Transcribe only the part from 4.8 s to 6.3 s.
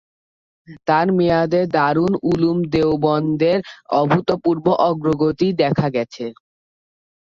অগ্রগতি দেখা গেছে।